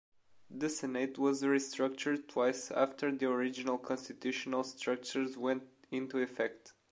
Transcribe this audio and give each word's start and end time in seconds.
The 0.49 0.67
Senate 0.67 1.19
was 1.19 1.43
restructured 1.43 2.27
twice 2.27 2.71
after 2.71 3.11
the 3.15 3.29
original 3.29 3.77
constitutional 3.77 4.63
structures 4.63 5.37
went 5.37 5.61
into 5.91 6.17
effect. 6.17 6.73